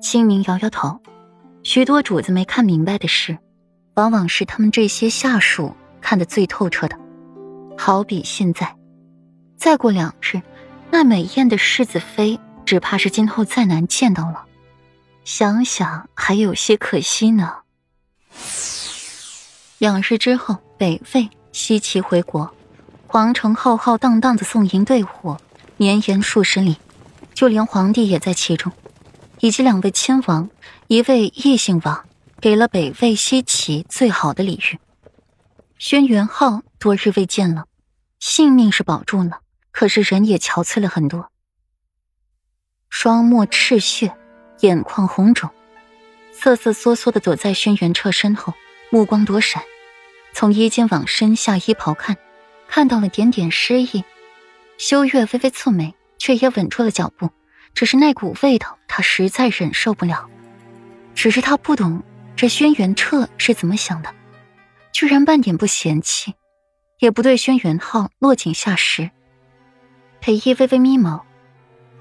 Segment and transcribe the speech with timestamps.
[0.00, 1.00] 清明摇摇头，
[1.62, 3.36] 许多主子没看明白的事，
[3.94, 6.96] 往往是他们这些下属看得最透彻的。
[7.76, 8.76] 好比现在，
[9.56, 10.40] 再过两日，
[10.90, 14.44] 那美艳的世子妃，只怕是今后再难见到了。
[15.24, 17.56] 想想还有些可惜呢。
[19.78, 22.52] 两日之后，北魏西岐回国，
[23.06, 25.36] 皇城浩浩荡荡的送迎队伍
[25.76, 26.76] 绵延数十里，
[27.34, 28.72] 就连皇帝也在其中，
[29.40, 30.48] 以及两位亲王，
[30.86, 32.04] 一位异姓王，
[32.40, 34.78] 给了北魏西岐最好的礼遇。
[35.78, 37.66] 轩辕浩多日未见了，
[38.18, 39.40] 性命是保住了，
[39.70, 41.30] 可是人也憔悴了很多，
[42.88, 44.16] 双目赤血，
[44.60, 45.50] 眼眶红肿，
[46.32, 48.54] 瑟瑟缩缩的躲在轩辕彻身后。
[48.90, 49.62] 目光躲闪，
[50.32, 52.16] 从衣襟往身下衣袍看，
[52.68, 54.02] 看到了点点湿意。
[54.78, 57.28] 修月微微蹙眉，却也稳住了脚步。
[57.74, 60.28] 只是那股味道，他实在忍受不了。
[61.14, 62.02] 只是他不懂
[62.34, 64.12] 这轩辕彻是怎么想的，
[64.90, 66.34] 居然半点不嫌弃，
[66.98, 69.08] 也不对轩辕浩落井下石。
[70.20, 71.20] 裴义微微眯眸，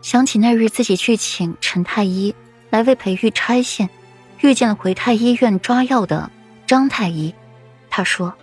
[0.01, 2.33] 想起那日自己去请陈太医
[2.71, 3.87] 来为裴玉拆线，
[4.41, 6.31] 遇见了回太医院抓药的。
[6.65, 7.31] 张太医，
[7.91, 8.33] 他说：“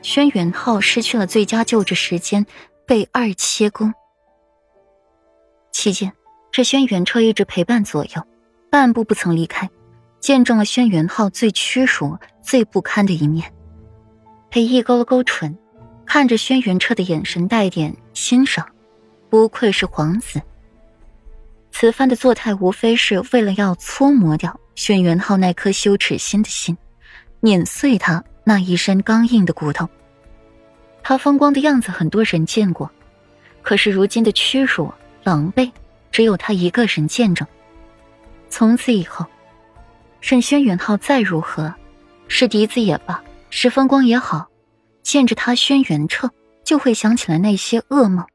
[0.00, 2.46] 轩辕浩失去了最佳救治时间，
[2.86, 3.92] 被二切宫。
[5.72, 6.12] 期间，
[6.56, 8.26] 这轩辕彻一直陪伴左右，
[8.70, 9.68] 半步不曾离开，
[10.20, 13.52] 见证了轩辕浩最屈辱、最不堪的一面。”
[14.48, 15.54] 裴毅勾了勾唇，
[16.06, 18.66] 看着轩辕彻的眼神带点欣赏，
[19.28, 20.40] 不愧是皇子。
[21.70, 26.74] 此番的作态，无非是为了要搓磨掉轩辕浩那颗羞耻心的心。
[27.40, 29.86] 碾碎他那一身刚硬的骨头。
[31.02, 32.90] 他风光的样子，很多人见过，
[33.60, 34.90] 可是如今的屈辱、
[35.22, 35.70] 狼狈，
[36.16, 37.46] 只有他一个人见证。
[38.48, 39.26] 从此以后，
[40.22, 41.74] 任轩辕浩再如何，
[42.26, 44.48] 是嫡子也罢，是风光也好，
[45.02, 46.30] 见着他轩辕彻，
[46.64, 48.26] 就会想起来那些噩梦，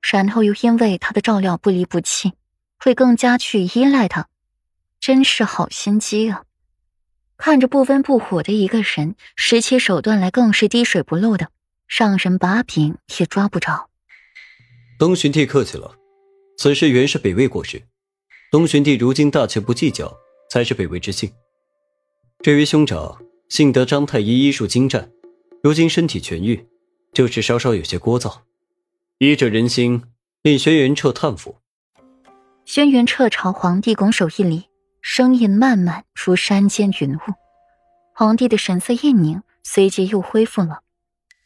[0.00, 2.32] 然后又因为他的照料不离不弃，
[2.78, 4.28] 会更加去依赖他，
[4.98, 6.44] 真是好心机啊！
[7.36, 11.48] 看着不温不火的一个人，使起手段来更是滴水不漏的，
[11.86, 13.90] 让人把柄也抓不着。
[14.98, 15.94] 东巡帝客气了，
[16.58, 17.80] 此事原是北魏过失，
[18.50, 20.12] 东巡帝如今大权不计较，
[20.50, 21.32] 才是北魏之幸。
[22.40, 23.16] 至于兄长，
[23.48, 25.08] 幸得张太医医术精湛，
[25.62, 26.68] 如今身体痊愈，
[27.12, 28.38] 就是稍稍有些聒噪。
[29.18, 30.02] 医者仁心，
[30.42, 31.58] 令轩辕彻叹服。
[32.64, 34.64] 轩辕彻朝皇帝拱手一礼。
[35.00, 37.20] 声音慢慢如山间云雾，
[38.16, 40.80] 皇帝的神色一凝，随即又恢复了，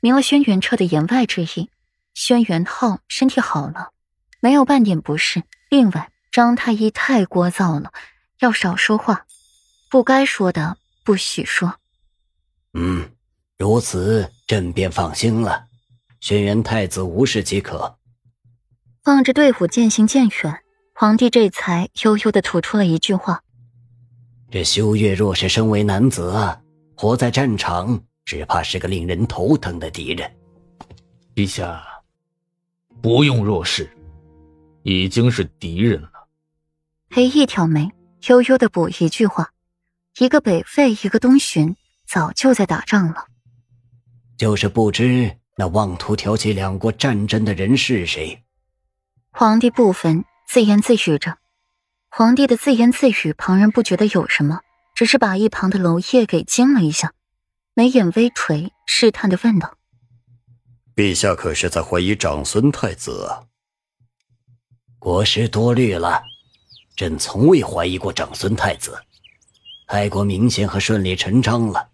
[0.00, 1.69] 明了轩辕彻的言外之意。
[2.15, 3.91] 轩辕浩身体好了，
[4.42, 5.44] 没有半点不适。
[5.70, 7.92] 另外，张太医太聒噪了，
[8.41, 9.25] 要少说话，
[9.88, 11.76] 不该说的不许说。
[12.75, 13.08] 嗯，
[13.56, 15.66] 如此朕便放心了，
[16.19, 17.97] 轩辕太子无事即可。
[19.04, 23.44] 望着队伍渐行渐远，皇帝这才悠悠的吐出了一句话。
[24.50, 26.58] 这修月若是身为男子，
[26.97, 30.28] 活在战场，只怕是个令人头疼的敌人。
[31.34, 31.82] 陛下，
[33.00, 33.88] 不用若是，
[34.82, 36.10] 已经是敌人了。
[37.09, 37.91] 裴毅挑眉，
[38.28, 39.53] 悠悠的补一句话
[40.19, 41.76] ：“一个北魏，一个东巡，
[42.06, 43.26] 早就在打仗了。”
[44.38, 48.43] 就是不知那妄图挑起两国战争的人是谁。
[49.31, 51.38] 皇帝不分，自言自语着。
[52.09, 54.60] 皇帝的自言自语，旁人不觉得有什么，
[54.94, 57.12] 只是把一旁的娄烨给惊了一下，
[57.75, 59.76] 眉眼微垂，试探的问道
[60.97, 63.44] ：“陛下可是在怀疑长孙太子啊？”
[65.02, 66.22] 国师多虑了，
[66.94, 68.96] 朕从未怀疑过长孙太子，
[69.88, 71.88] 太过明显和顺理成章了。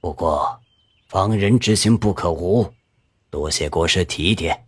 [0.00, 0.60] 不过，
[1.08, 2.72] 防人之心不可无，
[3.28, 4.66] 多谢国师提点。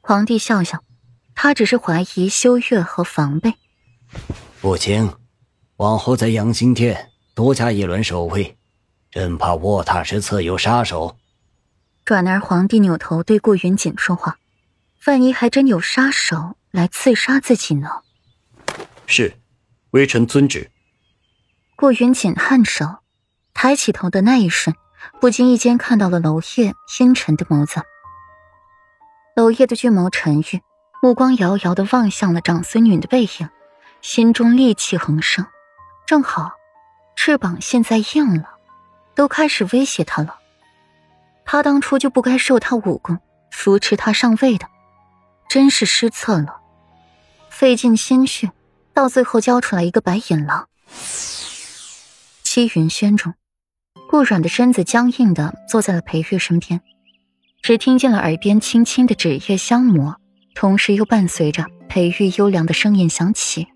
[0.00, 0.82] 皇帝笑笑，
[1.34, 3.52] 他只是怀疑修月和防备。
[4.62, 5.12] 不行，
[5.76, 8.56] 往后在养心殿多加一轮守卫，
[9.10, 11.18] 朕怕卧榻之侧有杀手。
[12.02, 14.38] 转而，皇帝扭头对顾云锦说话
[15.04, 17.88] ：“万一还真有杀手来刺杀自己呢？”
[19.06, 19.38] 是，
[19.90, 20.70] 微臣遵旨。
[21.76, 22.86] 顾云锦颔首，
[23.54, 24.74] 抬起头的那一瞬，
[25.20, 27.82] 不经意间看到了娄烨阴沉的眸子。
[29.36, 30.60] 娄烨的俊眸沉郁，
[31.00, 33.48] 目光遥遥的望向了长孙女的背影。
[34.00, 35.46] 心中戾气横生，
[36.06, 36.50] 正好，
[37.14, 38.48] 翅膀现在硬了，
[39.14, 40.40] 都开始威胁他了。
[41.44, 43.20] 他当初就不该受他武功
[43.52, 44.66] 扶持他上位的，
[45.48, 46.61] 真是失策了，
[47.62, 48.50] 费尽心血
[48.92, 50.68] 到最后交出来一个白眼狼。
[52.42, 53.34] 七云轩中，
[54.10, 56.80] 顾软的身子僵硬的坐在了裴玉身边，
[57.62, 60.16] 只听见了耳边轻轻的纸叶相磨，
[60.56, 63.68] 同时又伴随着裴玉幽凉的声音响起。